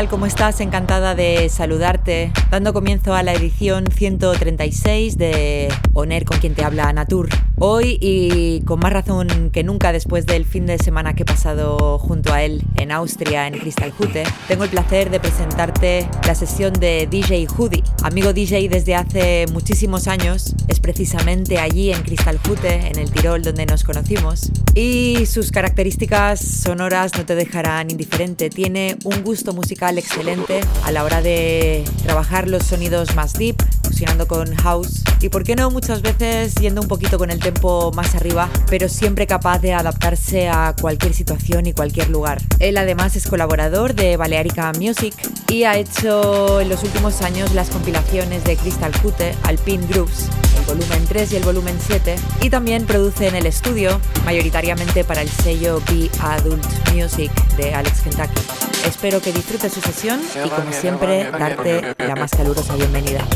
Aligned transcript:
Tal? 0.00 0.08
¿Cómo 0.08 0.24
estás? 0.24 0.60
Encantada 0.60 1.14
de 1.14 1.48
saludarte. 1.50 2.32
Dando 2.50 2.72
comienzo 2.72 3.12
a 3.14 3.22
la 3.22 3.34
edición 3.34 3.86
136 3.92 5.18
de 5.18 5.68
Oner 5.92 6.24
con 6.24 6.38
quien 6.38 6.54
te 6.54 6.64
habla 6.64 6.90
Natur. 6.92 7.28
Hoy 7.58 7.98
y 8.00 8.62
con 8.62 8.80
más 8.80 8.92
razón 8.94 9.50
que 9.52 9.62
nunca 9.62 9.92
después 9.92 10.24
del 10.24 10.46
fin 10.46 10.64
de 10.64 10.78
semana 10.78 11.14
que 11.14 11.24
he 11.24 11.26
pasado 11.26 11.98
junto 11.98 12.32
a 12.32 12.42
él 12.42 12.62
en 12.76 12.92
Austria, 12.92 13.46
en 13.46 13.58
Crystal 13.58 13.92
Hute, 13.98 14.22
tengo 14.48 14.64
el 14.64 14.70
placer 14.70 15.10
de 15.10 15.20
presentarte 15.20 16.08
la 16.26 16.34
sesión 16.34 16.72
de 16.72 17.06
DJ 17.06 17.46
Hoodie. 17.48 17.84
Amigo 18.02 18.32
DJ 18.32 18.70
desde 18.70 18.94
hace 18.94 19.44
muchísimos 19.52 20.08
años, 20.08 20.54
es 20.68 20.80
precisamente 20.80 21.58
allí 21.58 21.92
en 21.92 22.00
Crystal 22.02 22.38
Hute, 22.48 22.88
en 22.88 22.98
el 22.98 23.10
Tirol, 23.10 23.42
donde 23.42 23.66
nos 23.66 23.84
conocimos. 23.84 24.50
Y 24.74 25.26
sus 25.26 25.50
características 25.50 26.40
sonoras 26.40 27.12
no 27.16 27.26
te 27.26 27.34
dejarán 27.34 27.90
indiferente. 27.90 28.50
Tiene 28.50 28.96
un 29.04 29.22
gusto 29.22 29.52
musical 29.52 29.98
excelente 29.98 30.60
a 30.84 30.92
la 30.92 31.04
hora 31.04 31.20
de 31.22 31.84
trabajar 32.04 32.48
los 32.48 32.64
sonidos 32.64 33.14
más 33.14 33.34
deep, 33.34 33.56
fusionando 33.82 34.28
con 34.28 34.54
house 34.56 35.02
y 35.20 35.28
por 35.28 35.44
qué 35.44 35.56
no 35.56 35.70
muchas 35.70 36.00
veces 36.00 36.54
yendo 36.54 36.80
un 36.80 36.88
poquito 36.88 37.18
con 37.18 37.30
el 37.30 37.40
tempo 37.40 37.92
más 37.94 38.14
arriba, 38.14 38.48
pero 38.68 38.88
siempre 38.88 39.26
capaz 39.26 39.58
de 39.58 39.74
adaptarse 39.74 40.48
a 40.48 40.74
cualquier 40.80 41.12
situación 41.12 41.66
y 41.66 41.72
cualquier 41.72 42.08
lugar. 42.08 42.40
Él 42.58 42.78
además 42.78 43.16
es 43.16 43.26
colaborador 43.26 43.94
de 43.94 44.16
Balearica 44.16 44.72
Music 44.78 45.14
y 45.48 45.64
ha 45.64 45.76
hecho 45.76 46.60
en 46.60 46.68
los 46.68 46.82
últimos 46.82 47.20
años 47.22 47.54
las 47.54 47.68
compilaciones 47.68 48.44
de 48.44 48.56
Crystal 48.56 48.92
Cute, 49.02 49.34
Alpine 49.42 49.86
Grooves, 49.88 50.28
volumen 50.70 51.04
3 51.04 51.32
y 51.32 51.36
el 51.36 51.42
volumen 51.42 51.76
7 51.84 52.14
y 52.42 52.48
también 52.48 52.86
produce 52.86 53.26
en 53.26 53.34
el 53.34 53.46
estudio, 53.46 54.00
mayoritariamente 54.24 55.02
para 55.02 55.20
el 55.20 55.28
sello 55.28 55.82
Be 55.90 56.08
Adult 56.20 56.64
Music 56.94 57.32
de 57.56 57.74
Alex 57.74 58.02
Kentucky. 58.02 58.40
Espero 58.86 59.20
que 59.20 59.32
disfrutes 59.32 59.72
su 59.72 59.80
sesión 59.80 60.20
y 60.44 60.48
como 60.48 60.72
siempre 60.72 61.28
darte 61.32 61.96
la 61.98 62.14
más 62.14 62.30
calurosa 62.30 62.76
bienvenida. 62.76 63.26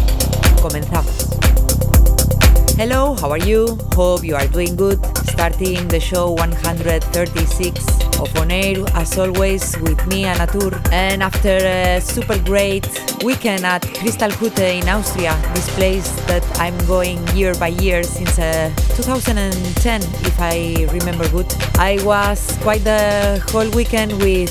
Comenzamos. 0.63 1.13
Hello, 2.79 3.17
how 3.21 3.33
are 3.33 3.45
you? 3.45 3.79
Hope 3.97 4.25
you 4.25 4.37
are 4.37 4.47
doing 4.47 4.77
good. 4.77 5.01
Starting 5.27 5.89
the 5.89 5.98
show 5.98 6.37
136 6.37 8.04
of 8.20 8.34
On 8.37 8.51
Air, 8.51 8.84
as 8.95 9.19
always, 9.19 9.77
with 9.81 10.07
me, 10.07 10.25
Anatur. 10.25 10.73
And 10.92 11.23
after 11.23 11.57
a 11.57 12.01
super 12.01 12.39
great 12.42 12.86
weekend 13.23 13.64
at 13.64 13.83
Crystal 13.98 14.30
Hütte 14.30 14.80
in 14.80 14.89
Austria, 14.89 15.35
this 15.55 15.69
place 15.75 16.08
that 16.27 16.45
I'm 16.61 16.77
going 16.86 17.27
year 17.36 17.55
by 17.55 17.69
year 17.69 18.02
since 18.02 18.39
uh, 18.39 18.70
2010, 18.97 20.02
if 20.02 20.41
I 20.41 20.86
remember 20.92 21.29
good, 21.30 21.52
I 21.79 21.98
was 22.05 22.57
quite 22.63 22.85
the 22.85 23.42
whole 23.51 23.70
weekend 23.70 24.13
with 24.23 24.51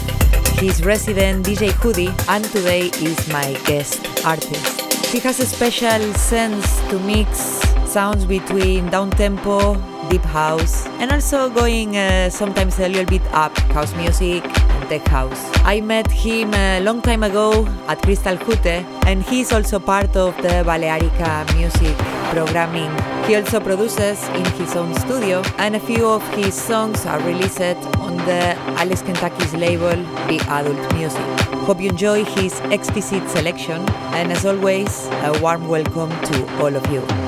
his 0.59 0.84
resident 0.84 1.45
DJ 1.45 1.72
Hoodie, 1.72 2.13
and 2.30 2.44
today 2.45 2.88
is 3.01 3.28
my 3.30 3.53
guest 3.66 4.00
artist. 4.25 4.81
He 5.12 5.19
has 5.19 5.40
a 5.40 5.45
special 5.45 6.13
sense 6.13 6.80
to 6.90 7.00
mix 7.00 7.62
sounds 7.85 8.25
between 8.25 8.90
down 8.90 9.12
tempo, 9.12 9.75
deep 10.09 10.24
house, 10.24 10.86
and 11.00 11.12
also 11.12 11.50
going 11.50 11.97
uh, 11.97 12.30
sometimes 12.30 12.80
a 12.80 12.88
little 12.88 13.06
bit 13.06 13.22
up 13.34 13.58
house 13.72 13.94
music 13.96 14.44
and 14.46 14.90
tech 14.90 15.08
house. 15.08 15.41
I 15.64 15.81
met 15.81 16.12
him 16.12 16.53
a 16.53 16.80
long 16.81 17.02
time 17.02 17.24
ago 17.24 17.66
at 17.88 18.02
Crystal 18.02 18.36
Hute, 18.36 18.86
and 19.08 19.24
he's 19.24 19.52
also 19.52 19.80
part 19.80 20.16
of 20.16 20.36
the 20.38 20.63
Balearica 20.66 21.56
music 21.56 21.96
programming. 22.31 22.92
He 23.28 23.36
also 23.36 23.59
produces 23.59 24.28
in 24.30 24.46
his 24.59 24.75
own 24.75 24.94
studio, 24.96 25.42
and 25.58 25.75
a 25.75 25.80
few 25.80 26.08
of 26.08 26.28
his 26.36 26.53
songs 26.53 27.06
are 27.06 27.19
released 27.22 27.62
on 28.00 28.18
the 28.18 28.56
Alex 28.81 29.02
Kentucky's 29.02 29.53
label, 29.53 29.96
Be 30.28 30.40
Adult 30.50 30.94
Music. 30.94 31.22
Hope 31.66 31.80
you 31.80 31.90
enjoy 31.90 32.25
his 32.25 32.59
exquisite 32.72 33.30
selection, 33.30 33.88
and 34.13 34.31
as 34.31 34.46
always, 34.46 35.08
a 35.24 35.40
warm 35.42 35.68
welcome 35.69 36.09
to 36.09 36.62
all 36.62 36.75
of 36.75 36.86
you. 36.92 37.22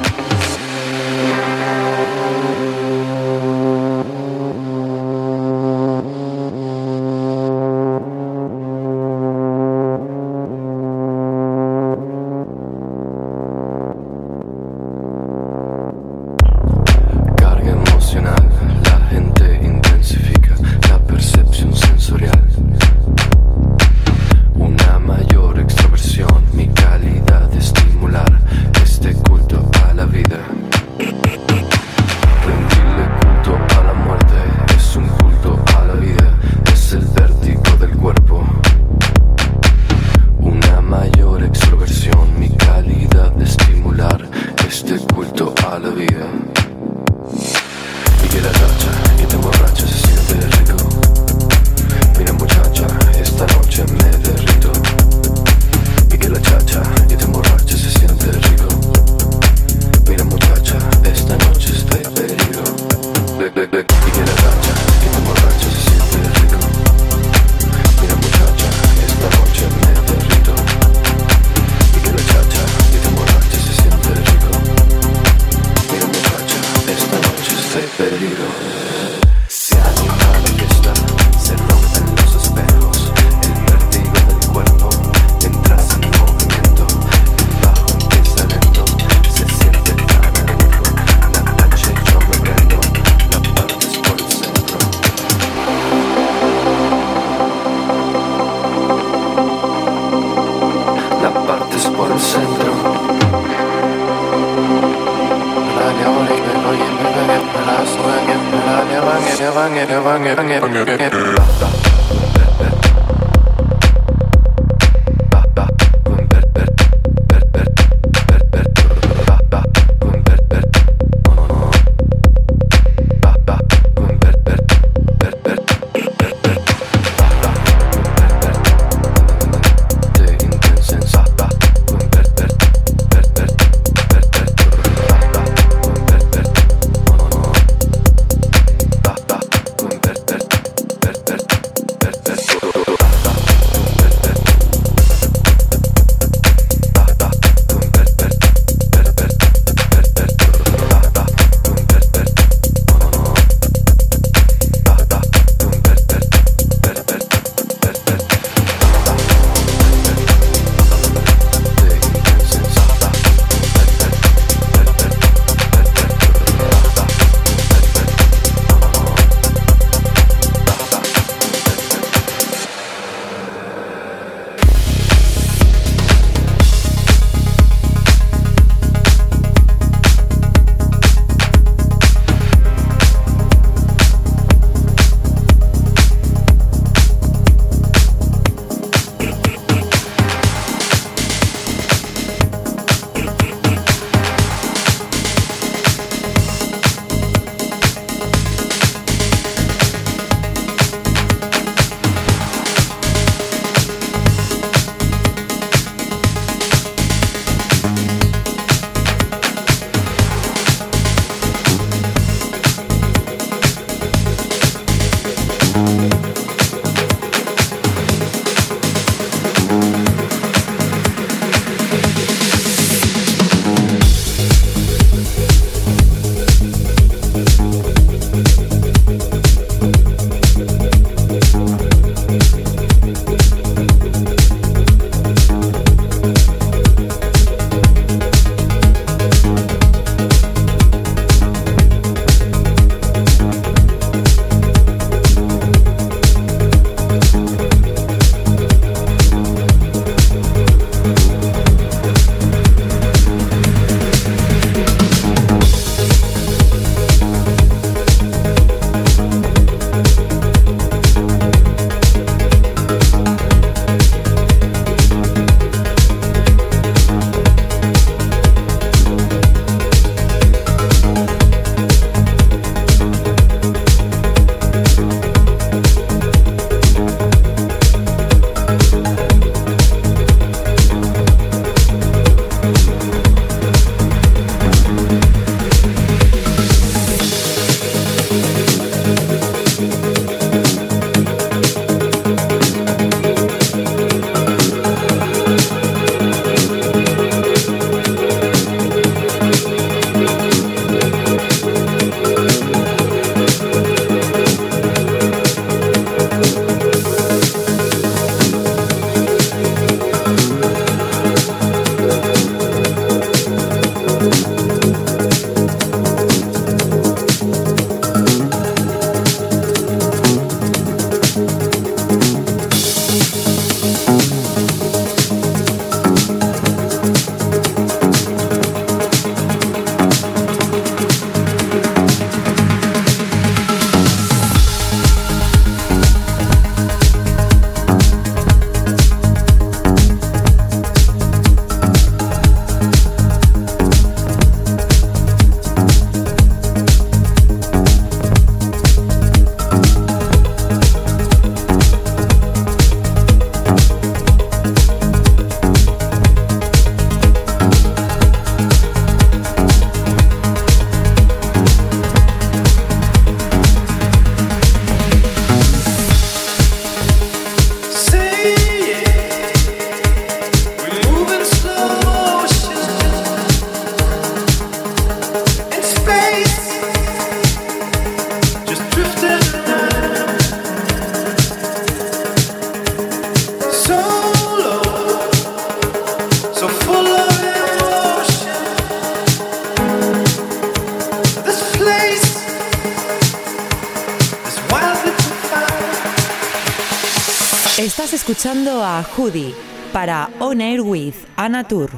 Estás 397.77 398.13
escuchando 398.13 398.81
a 398.81 399.03
Hoodie 399.03 399.53
para 399.91 400.29
On 400.39 400.61
Air 400.61 400.81
with 400.81 401.15
Anna 401.35 401.61
Tour. 401.67 401.89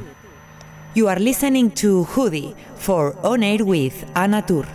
You 0.96 1.08
are 1.08 1.20
listening 1.20 1.70
to 1.76 2.04
Hoodie 2.16 2.56
for 2.76 3.16
On 3.22 3.44
Air 3.44 3.64
with 3.64 3.94
Anna 4.16 4.44
Tour. 4.44 4.66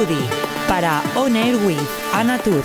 Hoodie 0.00 0.30
para 0.66 1.02
On 1.14 1.36
Air 1.36 1.58
with 1.66 1.86
Anatur. 2.14 2.64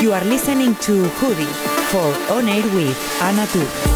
You 0.00 0.14
are 0.14 0.24
listening 0.24 0.74
to 0.76 1.04
Hoodie 1.20 1.44
for 1.92 2.08
On 2.34 2.48
Air 2.48 2.64
with 2.74 2.96
Anatur. 3.20 3.68
Estás 3.68 3.91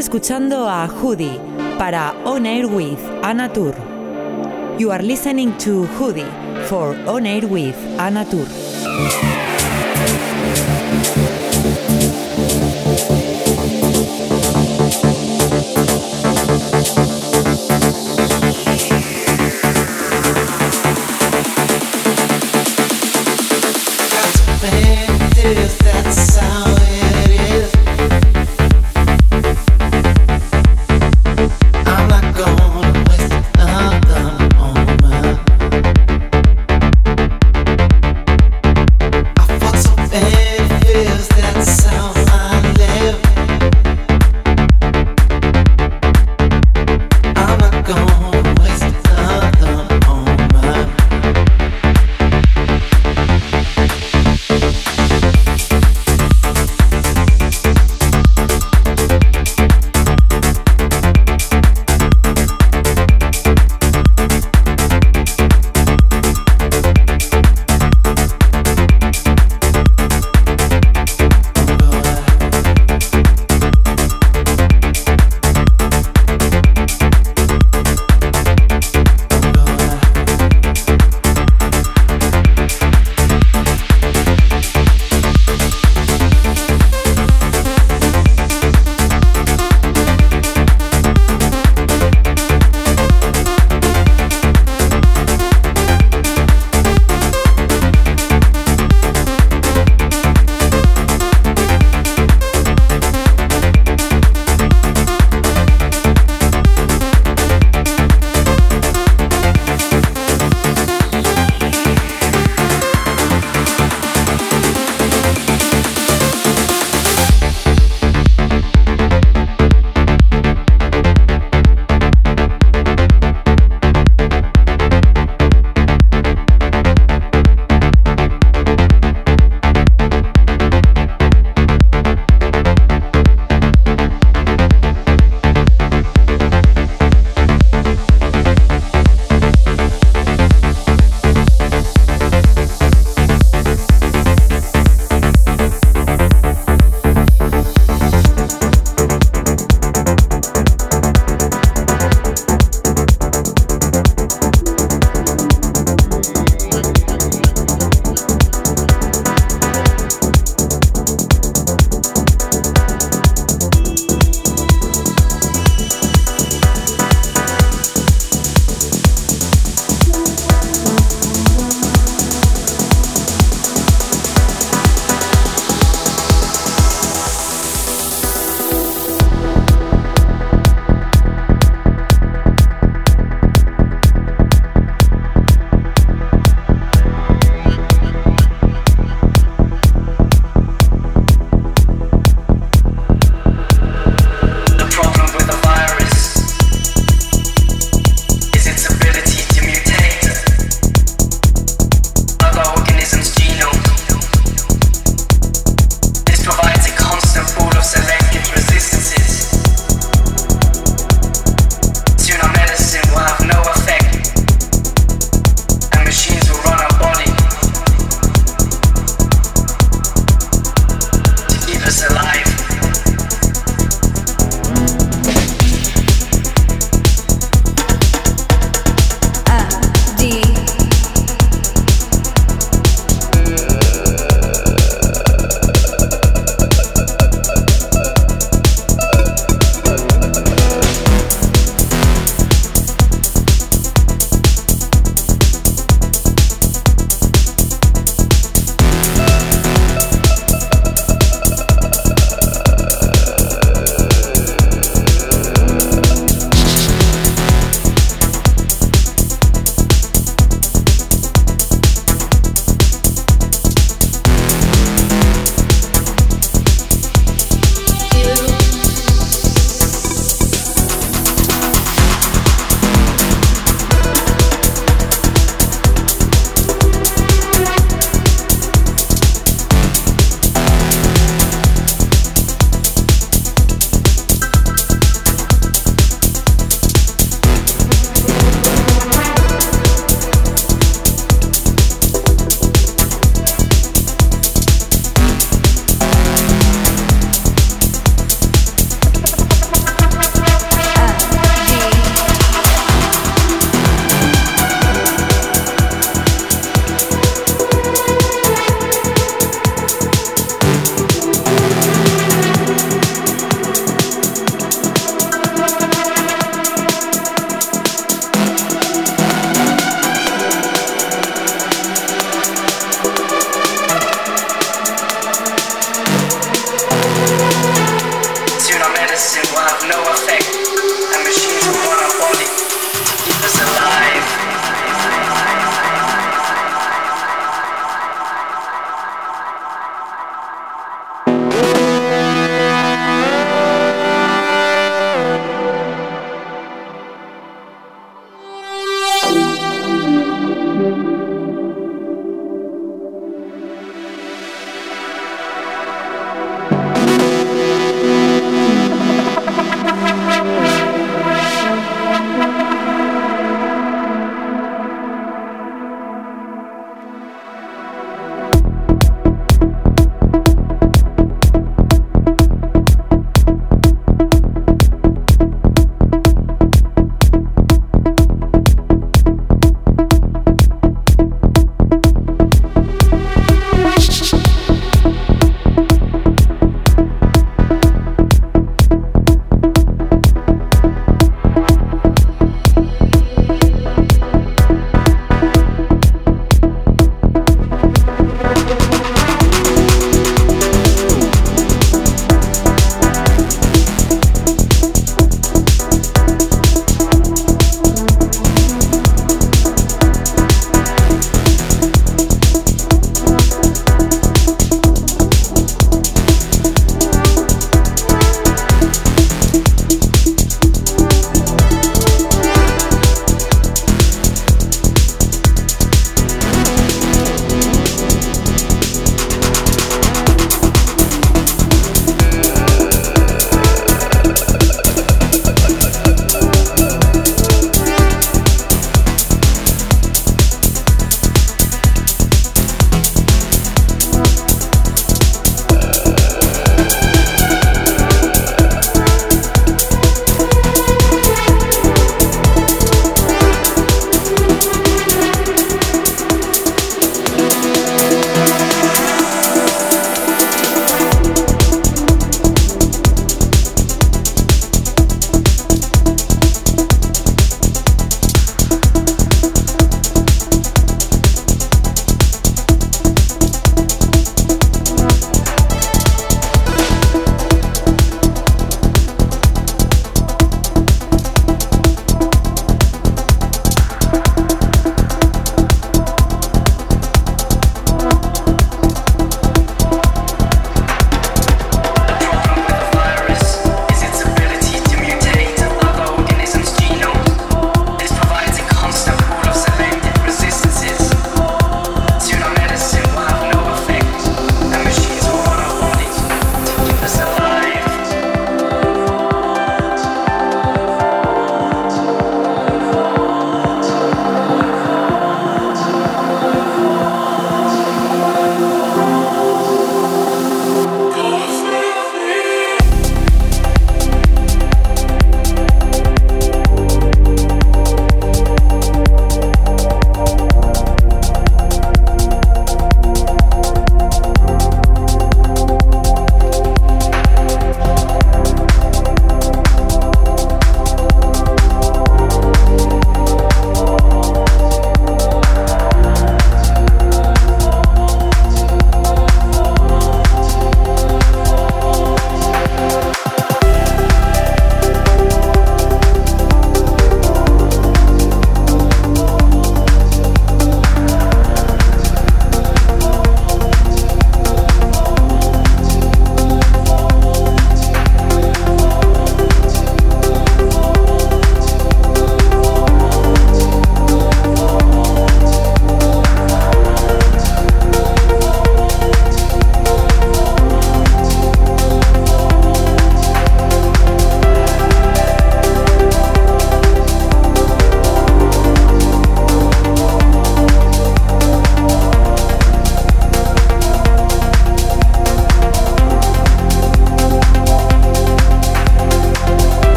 escuchando 0.00 0.66
a 0.66 0.86
Hoodie 0.86 1.38
para 1.76 2.14
On 2.24 2.46
Air 2.46 2.66
with 2.66 2.98
Anna 3.22 3.52
Tour. 3.52 3.74
You 4.78 4.90
are 4.90 5.02
listening 5.02 5.52
to 5.58 5.86
Hoodie 5.98 6.24
for 6.68 6.96
On 7.06 7.26
Air 7.26 7.46
with 7.46 7.76
Anna 7.98 8.24
Tour. 8.24 9.49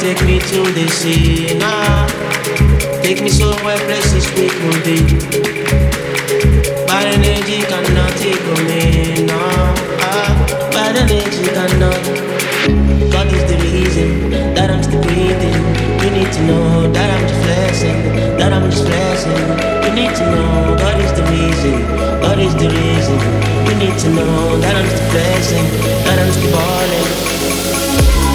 Take 0.00 0.22
me 0.22 0.38
to 0.38 0.62
the 0.72 0.86
sea, 0.88 1.58
nah. 1.58 2.06
Take 3.02 3.20
me 3.22 3.30
somewhere 3.30 3.76
places 3.86 4.30
we 4.36 4.46
could 4.48 4.80
be. 4.86 4.98
Bad 6.86 7.06
energy 7.18 7.62
cannot 7.66 8.12
take 8.22 8.46
me, 8.68 9.26
no. 9.26 9.38
Ah, 10.06 10.30
bad 10.70 10.94
energy 10.96 11.46
cannot. 11.50 11.98
God 13.10 13.26
is 13.32 13.42
the 13.50 13.58
reason 13.66 14.30
that 14.54 14.70
I'm 14.70 14.82
still 14.82 15.02
breathing. 15.02 15.58
You 16.02 16.10
need 16.14 16.30
to 16.32 16.42
know 16.46 16.92
that 16.92 17.08
I'm 17.10 17.26
just 17.26 17.42
blessing, 17.42 17.98
that 18.38 18.52
I'm 18.52 18.70
just 18.70 18.84
blessing. 18.84 19.42
You 19.82 19.90
need 19.98 20.14
to 20.14 20.24
know 20.30 20.76
God 20.78 20.96
is 21.02 21.12
the 21.18 21.24
reason, 21.34 21.74
God 22.22 22.38
is 22.38 22.54
the 22.54 22.68
reason. 22.70 23.18
You 23.66 23.74
need 23.82 23.98
to 23.98 24.08
know 24.14 24.58
that 24.62 24.76
I'm 24.76 24.86
still 24.86 25.10
blessing, 25.10 25.66
that 26.06 26.18
I'm 26.22 26.30
still 26.30 26.52
balling. 26.52 28.27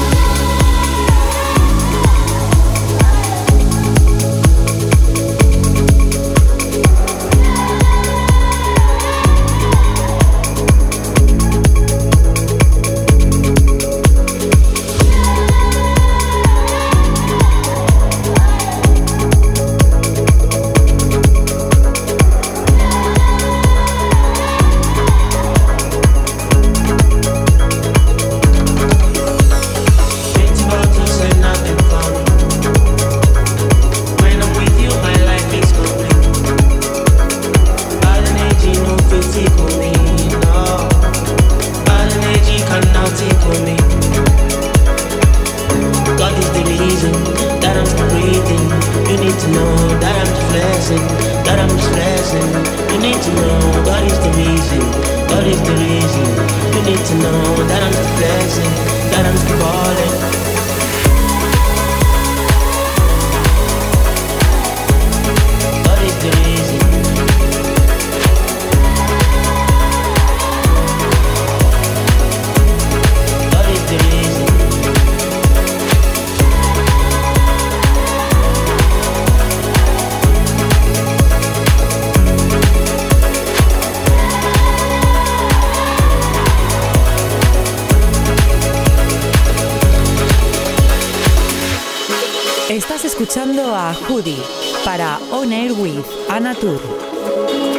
Estás 92.73 93.05
escuchando 93.05 93.75
a 93.75 93.93
Hoodie 93.93 94.41
para 94.83 95.19
On 95.31 95.53
Air 95.53 95.73
with 95.73 96.03
Anna 96.27 96.55
Tur. 96.55 96.81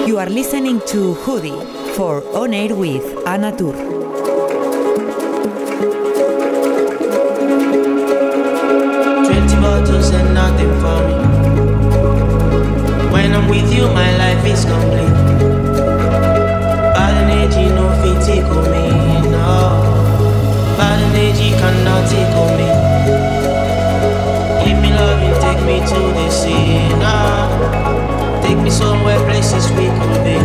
You 0.07 0.20
are 0.20 0.30
listening 0.30 0.80
to 0.86 1.14
Hoodie 1.26 1.59
for 1.97 2.22
On 2.32 2.55
Air 2.55 2.76
with 2.76 3.03
Anna. 3.26 3.51
Twenty 3.51 3.74
bottles 9.61 10.12
and 10.12 10.32
nothing 10.32 10.70
for 10.78 11.03
me. 11.09 11.14
When 13.11 13.34
I'm 13.34 13.49
with 13.49 13.74
you, 13.74 13.88
my 13.88 14.16
life 14.16 14.47
is 14.47 14.64
complete. 14.64 15.11
Tickle 18.24 18.62
me, 18.62 18.95
take 22.16 22.74
me 25.64 25.80
to 25.80 26.00
the 26.16 26.30
sea, 26.30 26.78
Ah, 27.02 27.48
take 28.42 28.58
me 28.58 28.70
somewhere 28.70 29.18
places 29.24 29.70
we 29.72 29.86
could 29.88 30.20
be. 30.24 30.36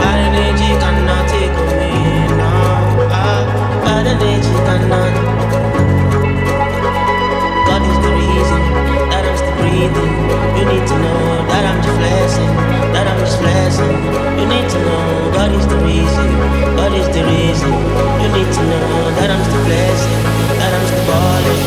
Bad 0.00 0.18
energy 0.28 0.70
cannot 0.82 1.28
take 1.28 1.56
me. 1.78 1.92
nah. 2.38 3.12
ah, 3.12 3.42
bad 3.84 4.06
energy 4.06 4.54
cannot. 4.66 5.12
God 7.68 7.82
is 7.90 7.98
the 8.06 8.12
reason 8.20 8.62
that 9.10 9.24
I'm 9.28 9.36
still 9.36 9.56
breathing. 9.60 10.14
You 10.58 10.64
need 10.72 10.86
to 10.88 10.96
know 11.04 11.22
that 11.50 11.64
I'm 11.70 11.78
just 11.84 11.98
blessing. 11.98 12.52
That 12.94 13.06
I'm 13.10 13.20
just 13.20 13.38
blessing. 13.40 13.96
You 14.40 14.46
need 14.48 14.68
to 14.74 14.78
know 14.86 15.32
God 15.36 15.52
is 15.52 15.66
the 15.68 15.78
reason. 15.84 16.28
God 16.76 16.92
is 16.94 17.08
the 17.16 17.22
reason. 17.24 17.72
You 18.22 18.28
need 18.36 18.50
to 18.58 18.62
know 18.70 18.88
that 19.20 19.30
I'm 19.30 19.42
still 19.44 19.64
blessing. 19.68 20.20
That 20.60 20.72
I'm 20.76 20.86
still 20.88 21.04
balling. 21.10 21.65